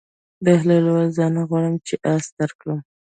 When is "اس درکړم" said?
2.13-2.79